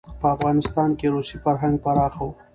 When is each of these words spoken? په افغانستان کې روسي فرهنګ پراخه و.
په 0.19 0.27
افغانستان 0.35 0.89
کې 0.99 1.07
روسي 1.15 1.37
فرهنګ 1.43 1.75
پراخه 1.83 2.21
و. 2.25 2.29